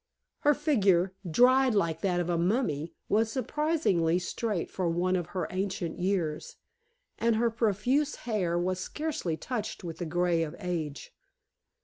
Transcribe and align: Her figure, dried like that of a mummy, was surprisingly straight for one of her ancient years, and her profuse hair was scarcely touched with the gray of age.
Her 0.39 0.55
figure, 0.55 1.13
dried 1.29 1.75
like 1.75 2.01
that 2.01 2.19
of 2.19 2.27
a 2.27 2.35
mummy, 2.35 2.95
was 3.07 3.31
surprisingly 3.31 4.17
straight 4.17 4.71
for 4.71 4.89
one 4.89 5.15
of 5.15 5.27
her 5.27 5.47
ancient 5.51 5.99
years, 5.99 6.55
and 7.19 7.35
her 7.35 7.51
profuse 7.51 8.15
hair 8.25 8.57
was 8.57 8.79
scarcely 8.79 9.37
touched 9.37 9.83
with 9.83 9.99
the 9.99 10.07
gray 10.07 10.41
of 10.41 10.55
age. 10.57 11.13